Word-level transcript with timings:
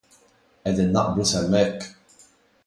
Qegħdin 0.61 0.89
naqblu 0.95 1.27
s'hemmhekk? 1.33 1.87